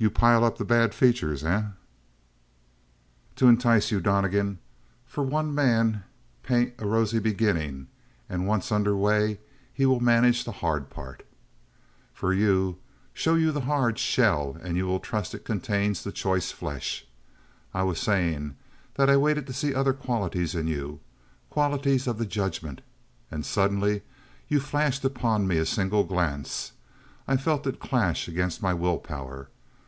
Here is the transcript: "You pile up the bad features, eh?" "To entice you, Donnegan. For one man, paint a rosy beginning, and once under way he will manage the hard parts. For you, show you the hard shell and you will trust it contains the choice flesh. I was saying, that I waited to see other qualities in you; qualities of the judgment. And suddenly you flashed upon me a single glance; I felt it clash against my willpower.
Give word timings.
"You 0.00 0.12
pile 0.12 0.44
up 0.44 0.58
the 0.58 0.64
bad 0.64 0.94
features, 0.94 1.42
eh?" 1.42 1.62
"To 3.34 3.48
entice 3.48 3.90
you, 3.90 3.98
Donnegan. 3.98 4.60
For 5.04 5.24
one 5.24 5.52
man, 5.52 6.04
paint 6.44 6.74
a 6.78 6.86
rosy 6.86 7.18
beginning, 7.18 7.88
and 8.28 8.46
once 8.46 8.70
under 8.70 8.96
way 8.96 9.40
he 9.74 9.86
will 9.86 9.98
manage 9.98 10.44
the 10.44 10.52
hard 10.52 10.88
parts. 10.88 11.24
For 12.12 12.32
you, 12.32 12.78
show 13.12 13.34
you 13.34 13.50
the 13.50 13.62
hard 13.62 13.98
shell 13.98 14.56
and 14.62 14.76
you 14.76 14.86
will 14.86 15.00
trust 15.00 15.34
it 15.34 15.44
contains 15.44 16.04
the 16.04 16.12
choice 16.12 16.52
flesh. 16.52 17.04
I 17.74 17.82
was 17.82 17.98
saying, 17.98 18.54
that 18.94 19.10
I 19.10 19.16
waited 19.16 19.48
to 19.48 19.52
see 19.52 19.74
other 19.74 19.92
qualities 19.92 20.54
in 20.54 20.68
you; 20.68 21.00
qualities 21.50 22.06
of 22.06 22.18
the 22.18 22.24
judgment. 22.24 22.82
And 23.32 23.44
suddenly 23.44 24.02
you 24.46 24.60
flashed 24.60 25.04
upon 25.04 25.48
me 25.48 25.58
a 25.58 25.66
single 25.66 26.04
glance; 26.04 26.70
I 27.26 27.36
felt 27.36 27.66
it 27.66 27.80
clash 27.80 28.28
against 28.28 28.62
my 28.62 28.72
willpower. 28.72 29.48